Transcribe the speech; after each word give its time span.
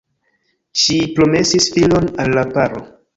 Ŝi 0.83 0.95
promesis 1.19 1.67
filon 1.75 2.09
al 2.25 2.33
la 2.39 2.45
paro. 2.57 2.83